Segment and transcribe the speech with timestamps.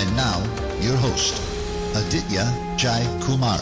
[0.00, 0.38] And now,
[0.80, 1.42] your host,
[1.96, 2.44] Aditya
[2.76, 3.58] Jai Kumar.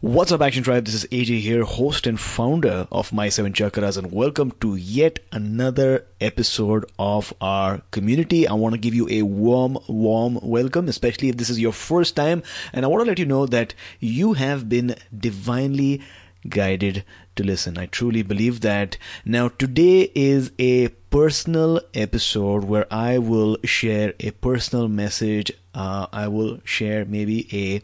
[0.00, 0.84] What's up, Action Tribe?
[0.84, 5.18] This is AJ here, host and founder of My Seven Chakras, and welcome to yet
[5.32, 8.46] another episode of our community.
[8.46, 12.14] I want to give you a warm, warm welcome, especially if this is your first
[12.14, 12.44] time.
[12.72, 16.00] And I want to let you know that you have been divinely
[16.48, 17.76] guided to listen.
[17.76, 18.96] I truly believe that.
[19.24, 25.50] Now, today is a personal episode where I will share a personal message.
[25.74, 27.80] Uh, I will share maybe a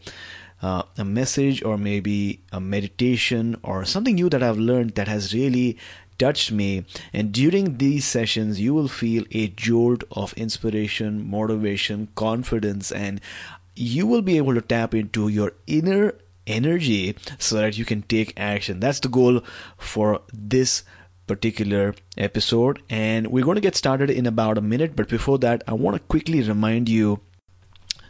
[0.63, 5.33] uh, a message or maybe a meditation or something new that I've learned that has
[5.33, 5.79] really
[6.19, 6.85] touched me.
[7.11, 13.19] And during these sessions, you will feel a jolt of inspiration, motivation, confidence, and
[13.75, 16.13] you will be able to tap into your inner
[16.45, 18.79] energy so that you can take action.
[18.79, 19.41] That's the goal
[19.77, 20.83] for this
[21.27, 22.81] particular episode.
[22.89, 24.95] And we're going to get started in about a minute.
[24.95, 27.21] But before that, I want to quickly remind you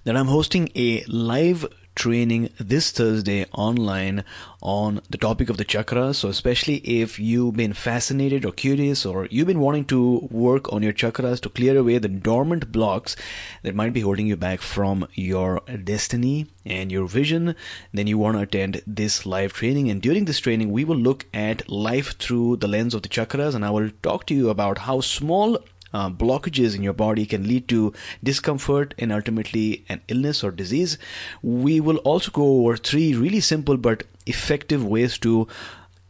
[0.03, 1.65] that I'm hosting a live
[1.95, 4.23] training this Thursday online
[4.61, 6.15] on the topic of the chakras.
[6.15, 10.83] So, especially if you've been fascinated or curious, or you've been wanting to work on
[10.83, 13.15] your chakras to clear away the dormant blocks
[13.61, 17.55] that might be holding you back from your destiny and your vision,
[17.93, 19.89] then you want to attend this live training.
[19.89, 23.53] And during this training, we will look at life through the lens of the chakras,
[23.53, 25.59] and I will talk to you about how small
[25.93, 27.93] uh, blockages in your body can lead to
[28.23, 30.97] discomfort and ultimately an illness or disease.
[31.41, 35.47] We will also go over three really simple but effective ways to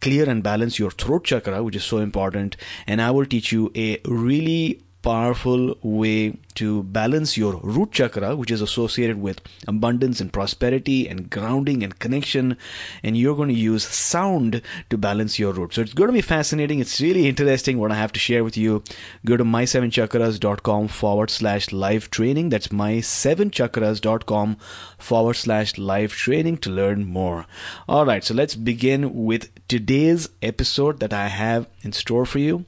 [0.01, 2.57] clear and balance your throat chakra, which is so important.
[2.85, 8.51] And I will teach you a really powerful way to balance your root chakra, which
[8.51, 12.57] is associated with abundance and prosperity and grounding and connection.
[13.03, 15.73] And you're going to use sound to balance your root.
[15.73, 16.79] So it's going to be fascinating.
[16.79, 18.83] It's really interesting what I have to share with you.
[19.25, 22.49] Go to my7chakras.com forward slash live training.
[22.49, 24.57] That's my7chakras.com
[24.97, 27.45] forward slash live training to learn more.
[27.87, 28.23] All right.
[28.23, 32.65] So let's begin with today's episode that I have in store for you.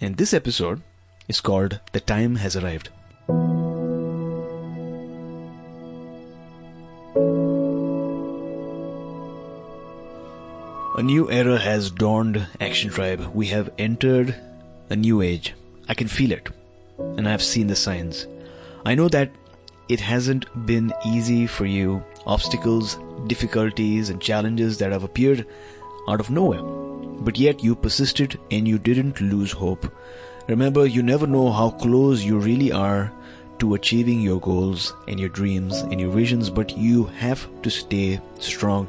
[0.00, 0.82] And this episode
[1.28, 2.88] is called The Time Has Arrived.
[10.94, 13.30] A new era has dawned, Action Tribe.
[13.34, 14.34] We have entered
[14.90, 15.54] a new age.
[15.88, 16.48] I can feel it,
[16.98, 18.26] and I've seen the signs.
[18.84, 19.30] I know that
[19.88, 22.04] it hasn't been easy for you.
[22.26, 25.46] Obstacles, difficulties, and challenges that have appeared
[26.08, 26.62] out of nowhere.
[26.62, 29.92] But yet you persisted and you didn't lose hope.
[30.52, 33.10] Remember, you never know how close you really are
[33.58, 38.20] to achieving your goals and your dreams and your visions, but you have to stay
[38.38, 38.86] strong.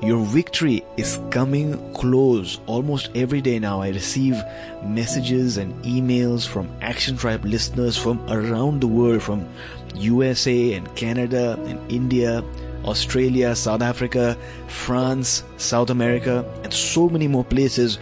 [0.00, 3.82] Your victory is coming close almost every day now.
[3.82, 4.42] I receive
[4.82, 9.46] messages and emails from Action Tribe listeners from around the world, from
[9.94, 12.42] USA and Canada and India.
[12.84, 14.36] Australia, South Africa,
[14.66, 18.00] France, South America, and so many more places.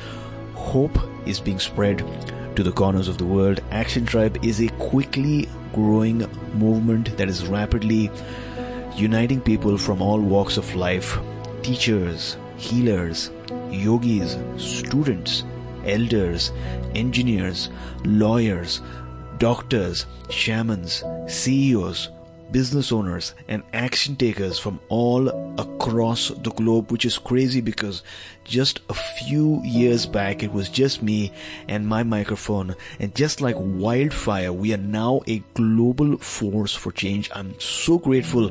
[0.55, 2.03] Hope is being spread
[2.61, 3.59] to the corners of the world.
[3.71, 6.19] Action Tribe is a quickly growing
[6.53, 8.11] movement that is rapidly
[8.95, 11.19] uniting people from all walks of life
[11.63, 13.31] teachers, healers,
[13.71, 15.45] yogis, students,
[15.87, 16.53] elders,
[16.95, 17.71] engineers,
[18.05, 18.83] lawyers,
[19.39, 22.11] doctors, shamans, CEOs,
[22.53, 28.03] business owners and action takers from all across the globe, which is crazy because
[28.45, 31.33] just a few years back it was just me
[31.69, 32.75] and my microphone.
[32.99, 37.31] And just like wildfire, we are now a global force for change.
[37.35, 38.51] I'm so grateful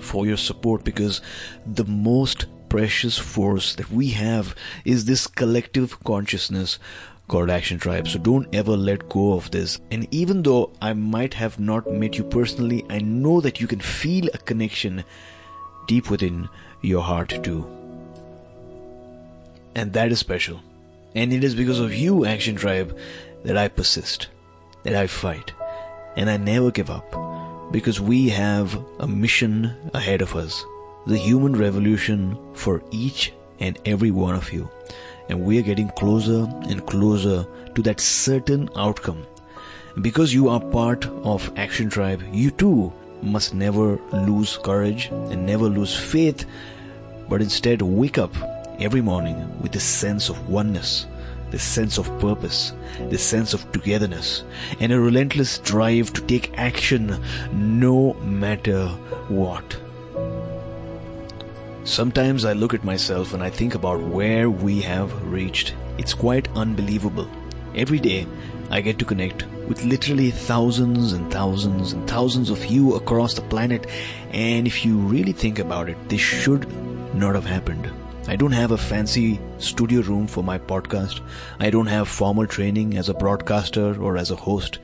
[0.00, 1.20] for your support because
[1.66, 4.54] the most precious force that we have
[4.84, 6.78] is this collective consciousness
[7.28, 8.08] called Action Tribe.
[8.08, 9.78] So don't ever let go of this.
[9.90, 13.80] And even though I might have not met you personally, I know that you can
[13.80, 15.04] feel a connection
[15.86, 16.48] deep within
[16.82, 17.66] your heart too.
[19.74, 20.60] And that is special.
[21.14, 22.96] And it is because of you, Action Tribe,
[23.44, 24.28] that I persist,
[24.82, 25.52] that I fight,
[26.16, 27.14] and I never give up.
[27.70, 30.64] Because we have a mission ahead of us
[31.06, 34.70] the human revolution for each and every one of you
[35.28, 39.26] and we are getting closer and closer to that certain outcome.
[40.00, 42.92] Because you are part of Action Tribe, you too
[43.22, 46.46] must never lose courage and never lose faith,
[47.28, 48.34] but instead wake up
[48.78, 51.06] every morning with a sense of oneness,
[51.50, 52.72] the sense of purpose,
[53.10, 54.44] the sense of togetherness,
[54.80, 57.20] and a relentless drive to take action
[57.52, 58.86] no matter
[59.28, 59.76] what.
[61.84, 65.74] Sometimes I look at myself and I think about where we have reached.
[65.96, 67.28] It's quite unbelievable.
[67.74, 68.26] Every day,
[68.70, 73.42] I get to connect with literally thousands and thousands and thousands of you across the
[73.42, 73.86] planet.
[74.32, 76.66] And if you really think about it, this should
[77.14, 77.90] not have happened.
[78.26, 81.22] I don't have a fancy studio room for my podcast.
[81.60, 84.80] I don't have formal training as a broadcaster or as a host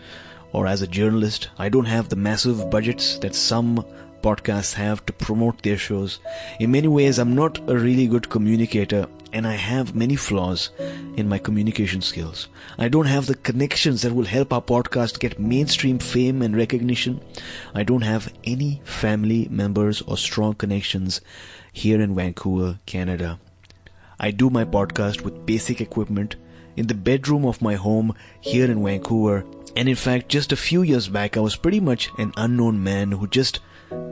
[0.53, 1.51] or as a journalist.
[1.59, 3.85] I don't have the massive budgets that some
[4.25, 6.19] podcasts have to promote their shows.
[6.59, 10.71] In many ways, I'm not a really good communicator and I have many flaws
[11.17, 12.49] in my communication skills.
[12.79, 17.21] I don't have the connections that will help our podcast get mainstream fame and recognition.
[17.75, 21.21] I don't have any family members or strong connections
[21.73, 23.41] here in Vancouver, Canada.
[24.21, 26.37] I do my podcast with basic equipment
[26.77, 29.45] in the bedroom of my home here in Vancouver.
[29.77, 33.13] And in fact, just a few years back, I was pretty much an unknown man
[33.13, 33.61] who just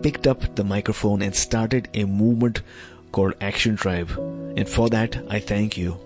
[0.03, 2.63] picked up the microphone and started a movement
[3.13, 4.11] called Action Tribe.
[4.57, 5.99] And for that, I thank you.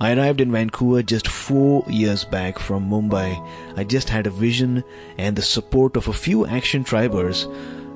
[0.00, 3.46] I arrived in Vancouver just four years back from Mumbai.
[3.76, 4.82] I just had a vision
[5.18, 7.48] and the support of a few Action Tribers.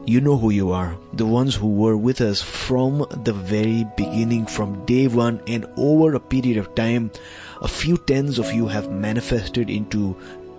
[0.06, 0.98] You know who you are.
[1.14, 6.14] The ones who were with us from the very beginning, from day one, and over
[6.14, 7.10] a period of time,
[7.62, 10.14] a few tens of you have manifested into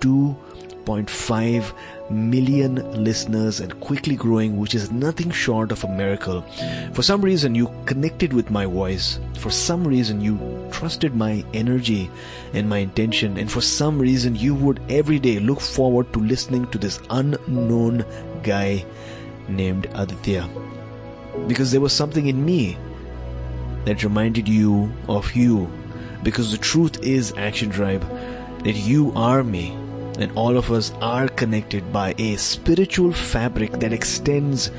[0.06, 0.38] two
[0.86, 1.74] 1.5
[2.12, 6.44] million listeners and quickly growing, which is nothing short of a miracle.
[6.94, 9.20] For some reason, you connected with my voice.
[9.40, 10.38] For some reason, you
[10.72, 12.10] trusted my energy
[12.54, 13.38] and my intention.
[13.38, 18.06] And for some reason, you would every day look forward to listening to this unknown
[18.44, 18.86] guy
[19.48, 20.48] named Aditya.
[21.48, 22.78] Because there was something in me
[23.86, 25.70] that reminded you of you.
[26.24, 28.04] Because the truth is, Action Tribe,
[28.64, 29.76] that you are me
[30.18, 34.72] and all of us are connected by a spiritual fabric that extends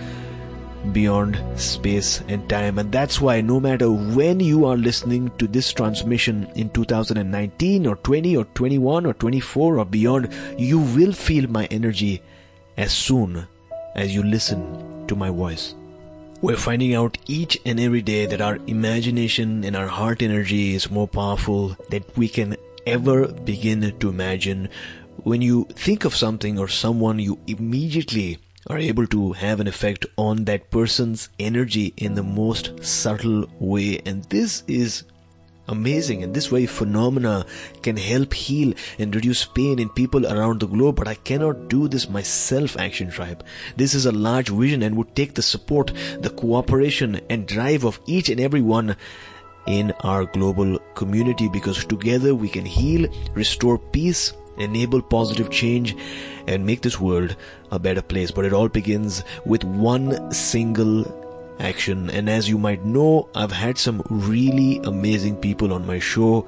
[0.92, 2.78] beyond space and time.
[2.78, 7.96] And that's why no matter when you are listening to this transmission in 2019 or
[7.96, 10.28] 20 or 21 or 24 or beyond,
[10.58, 12.22] you will feel my energy
[12.76, 13.46] as soon
[13.94, 15.74] as you listen to my voice.
[16.42, 20.90] We're finding out each and every day that our imagination and our heart energy is
[20.90, 24.68] more powerful than we can ever begin to imagine
[25.26, 30.06] when you think of something or someone, you immediately are able to have an effect
[30.16, 34.00] on that person's energy in the most subtle way.
[34.06, 35.02] And this is
[35.66, 36.22] amazing.
[36.22, 37.44] And this way, phenomena
[37.82, 40.94] can help heal and reduce pain in people around the globe.
[40.94, 43.44] But I cannot do this myself, Action Tribe.
[43.74, 45.90] This is a large vision and would take the support,
[46.20, 48.94] the cooperation and drive of each and every one
[49.66, 55.96] in our global community because together we can heal, restore peace, enable positive change
[56.46, 57.36] and make this world
[57.70, 58.30] a better place.
[58.30, 61.04] But it all begins with one single
[61.60, 62.10] action.
[62.10, 66.46] And as you might know, I've had some really amazing people on my show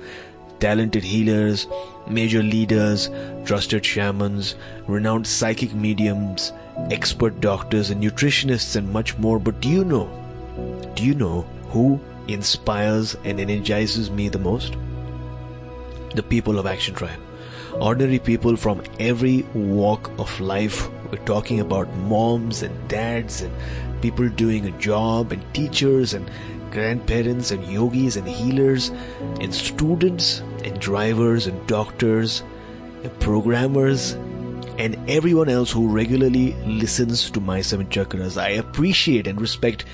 [0.60, 1.68] talented healers,
[2.08, 3.10] major leaders,
[3.44, 4.56] trusted shamans,
[4.88, 6.52] renowned psychic mediums,
[6.90, 9.38] expert doctors and nutritionists, and much more.
[9.38, 10.10] But do you know?
[10.94, 14.76] Do you know who inspires and energizes me the most?
[16.14, 17.20] The people of Action Tribe
[17.80, 20.88] ordinary people from every walk of life.
[21.10, 23.54] We're talking about moms and dads and
[24.02, 26.30] people doing a job and teachers and
[26.70, 28.90] grandparents and yogis and healers
[29.40, 32.42] and students and drivers and doctors
[33.02, 34.12] and programmers
[34.78, 38.40] and everyone else who regularly listens to my seven chakras.
[38.40, 39.84] I appreciate and respect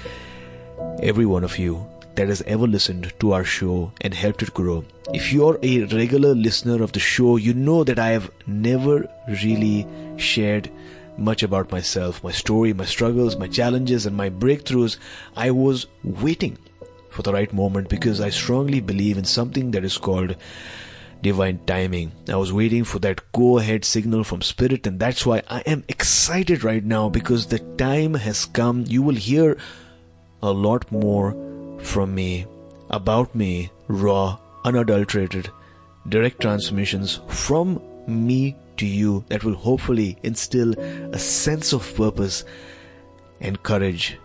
[1.01, 4.85] every one of you that has ever listened to our show and helped it grow.
[5.13, 9.87] If you're a regular listener of the show, you know that I have never really
[10.17, 10.71] shared
[11.17, 14.97] much about myself, my story, my struggles, my challenges, and my breakthroughs.
[15.37, 16.59] I was waiting
[17.11, 20.37] for the right moment because I strongly believe in something that is called
[21.23, 22.13] divine timing.
[22.29, 25.85] I was waiting for that go ahead signal from spirit, and that's why I am
[25.89, 28.85] excited right now because the time has come.
[28.87, 29.57] You will hear
[30.43, 31.35] a lot more
[31.85, 32.47] from me,
[32.91, 35.51] about me, raw, unadulterated,
[36.09, 42.45] direct transmissions from me to you that will hopefully instill a sense of purpose
[43.41, 44.19] and courage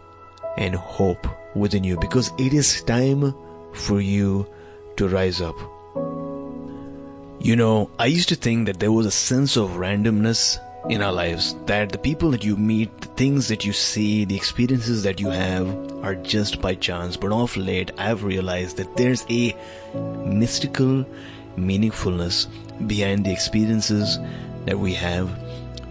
[0.57, 3.33] and hope within you because it is time
[3.73, 4.47] for you
[4.97, 5.55] to rise up.
[7.41, 11.11] You know, I used to think that there was a sense of randomness in our
[11.11, 15.19] lives, that the people that you meet, the things that you see, the experiences that
[15.19, 15.67] you have
[16.03, 17.17] are just by chance.
[17.17, 19.55] But of late, I've realized that there's a
[20.25, 21.05] mystical
[21.57, 22.47] meaningfulness
[22.87, 24.17] behind the experiences
[24.65, 25.29] that we have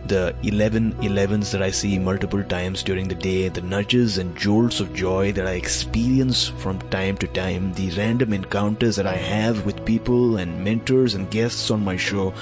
[0.08, 4.80] the 11 11s that I see multiple times during the day, the nudges and jolts
[4.80, 9.66] of joy that I experience from time to time, the random encounters that I have
[9.66, 12.32] with people and mentors and guests on my show,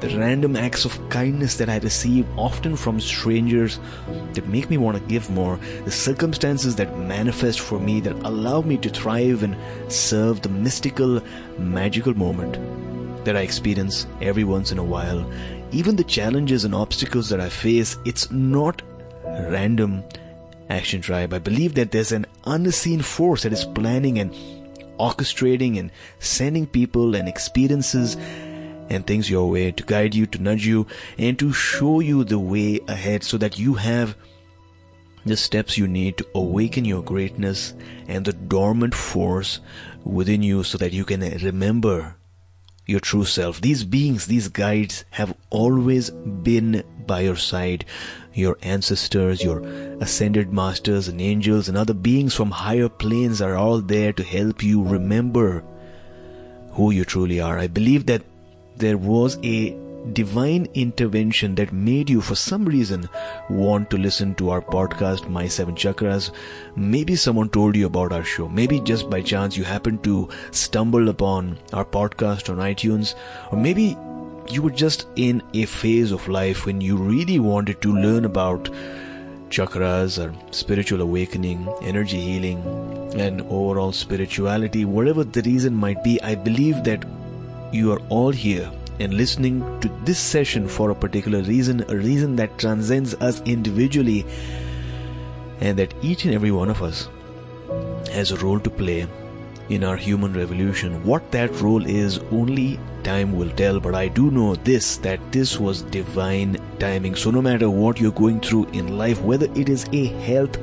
[0.00, 3.80] the random acts of kindness that I receive often from strangers
[4.34, 8.60] that make me want to give more, the circumstances that manifest for me that allow
[8.60, 9.56] me to thrive and
[9.92, 11.20] serve the mystical,
[11.58, 12.56] magical moment
[13.24, 15.28] that I experience every once in a while
[15.72, 18.82] even the challenges and obstacles that I face, it's not
[19.24, 20.04] random
[20.68, 21.32] action tribe.
[21.32, 24.32] I believe that there's an unseen force that is planning and
[24.98, 28.16] orchestrating and sending people and experiences
[28.88, 30.86] and things your way to guide you, to nudge you,
[31.18, 34.16] and to show you the way ahead so that you have
[35.24, 37.74] the steps you need to awaken your greatness
[38.06, 39.60] and the dormant force
[40.04, 42.14] within you so that you can remember
[42.86, 43.60] your true self.
[43.60, 47.84] These beings, these guides have always been by your side.
[48.32, 49.62] Your ancestors, your
[50.00, 54.62] ascended masters and angels and other beings from higher planes are all there to help
[54.62, 55.64] you remember
[56.72, 57.58] who you truly are.
[57.58, 58.22] I believe that
[58.76, 59.74] there was a
[60.12, 63.08] divine intervention that made you, for some reason,
[63.50, 66.30] want to listen to our podcast, My Seven Chakras.
[66.76, 68.48] Maybe someone told you about our show.
[68.48, 73.14] Maybe just by chance you happened to stumble upon our podcast on iTunes.
[73.50, 73.96] Or maybe
[74.48, 78.70] you were just in a phase of life when you really wanted to learn about
[79.50, 82.58] chakras or spiritual awakening, energy healing,
[83.16, 84.84] and overall spirituality.
[84.84, 87.04] Whatever the reason might be, I believe that
[87.72, 92.36] you are all here and listening to this session for a particular reason, a reason
[92.36, 94.24] that transcends us individually,
[95.60, 97.08] and that each and every one of us
[98.12, 99.06] has a role to play
[99.68, 101.02] in our human revolution.
[101.04, 103.80] What that role is, only time will tell.
[103.80, 107.14] But I do know this that this was divine timing.
[107.14, 110.58] So, no matter what you're going through in life, whether it is a health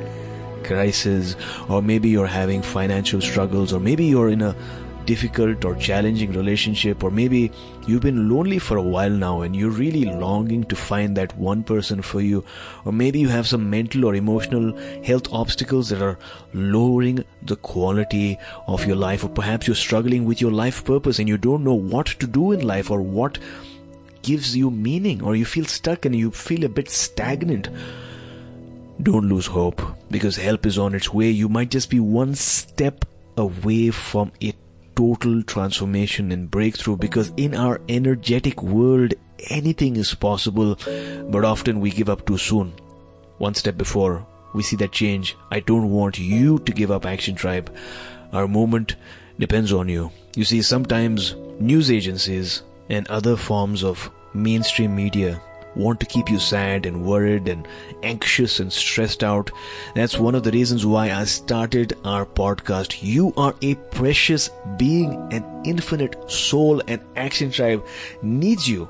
[0.64, 1.36] crisis,
[1.70, 4.56] or maybe you're having financial struggles, or maybe you're in a
[5.06, 7.52] difficult or challenging relationship, or maybe
[7.88, 11.64] you've been lonely for a while now and you're really longing to find that one
[11.64, 12.44] person for you,
[12.86, 16.18] or maybe you have some mental or emotional health obstacles that are
[16.54, 21.28] lowering the quality of your life, or perhaps you're struggling with your life purpose and
[21.28, 23.38] you don't know what to do in life or what
[24.22, 27.70] gives you meaning, or you feel stuck and you feel a bit stagnant.
[29.02, 29.82] Don't lose hope
[30.12, 31.30] because help is on its way.
[31.30, 33.04] You might just be one step
[33.36, 34.56] away from it
[34.96, 39.14] total transformation and breakthrough because in our energetic world,
[39.50, 40.78] anything is possible,
[41.30, 42.74] but often we give up too soon.
[43.38, 47.36] One step before we see that change, I don't want you to give up Action
[47.36, 47.74] Tribe.
[48.32, 48.96] Our movement
[49.40, 50.12] depends on you.
[50.36, 55.42] You see, sometimes news agencies and other forms of mainstream media
[55.76, 57.68] want to keep you sad and worried and
[58.04, 59.52] anxious and stressed out.
[59.96, 63.02] That's one of the reasons why I started our podcast.
[63.02, 67.86] You are a precious being, an infinite soul, and Action Tribe
[68.22, 68.90] needs you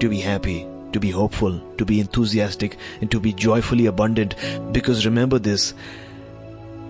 [0.00, 4.34] to be happy, to be hopeful, to be enthusiastic, and to be joyfully abundant.
[4.72, 5.74] Because remember this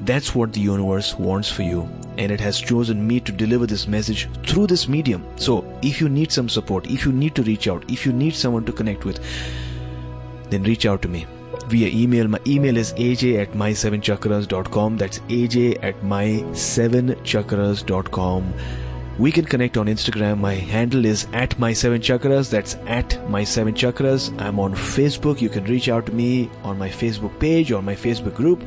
[0.07, 3.87] that's what the universe wants for you, and it has chosen me to deliver this
[3.87, 5.25] message through this medium.
[5.37, 8.35] So, if you need some support, if you need to reach out, if you need
[8.35, 9.21] someone to connect with,
[10.51, 11.27] then reach out to me
[11.69, 12.29] via email.
[12.29, 14.99] My email is aj at my7chakras.com.
[14.99, 18.55] That's aj at my7chakras.com.
[19.17, 20.39] We can connect on Instagram.
[20.39, 22.51] My handle is at my seven chakras.
[22.51, 24.37] That's at my seven chakras.
[24.41, 25.41] I'm on Facebook.
[25.41, 28.65] You can reach out to me on my Facebook page or my Facebook group,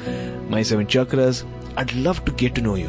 [0.50, 1.44] my seven chakras.
[1.76, 2.88] I'd love to get to know you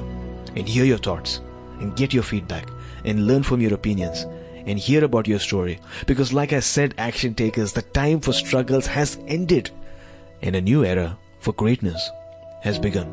[0.54, 1.40] and hear your thoughts
[1.80, 2.68] and get your feedback
[3.04, 4.22] and learn from your opinions
[4.66, 5.80] and hear about your story.
[6.06, 9.72] Because, like I said, action takers, the time for struggles has ended
[10.42, 12.08] and a new era for greatness
[12.62, 13.08] has begun.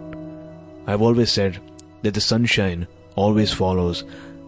[0.85, 1.59] I've always said
[2.03, 2.85] that the sunshine
[3.15, 4.03] always follows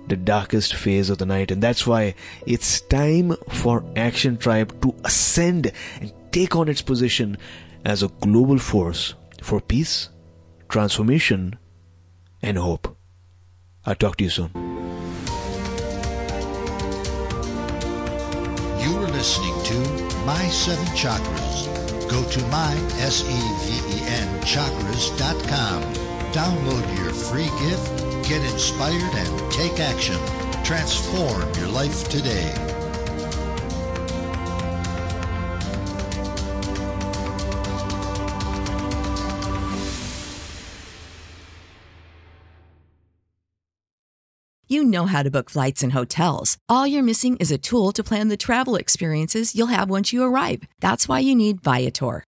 [0.08, 4.96] the darkest phase of the night, and that's why it's time for Action Tribe to
[5.04, 7.38] ascend and take on its position
[7.86, 10.10] as a global force for peace,
[10.70, 11.58] transformation,
[12.42, 12.98] and hope.
[13.86, 14.52] I'll talk to you soon.
[18.80, 21.68] You are listening to My Seven Chakras.
[22.10, 25.84] Go to my, S-E-V-E-N, chakras.com.
[26.32, 30.18] Download your free gift Get inspired and take action.
[30.62, 32.54] Transform your life today.
[44.68, 46.58] You know how to book flights and hotels.
[46.68, 50.22] All you're missing is a tool to plan the travel experiences you'll have once you
[50.24, 50.64] arrive.
[50.82, 52.27] That's why you need Viator.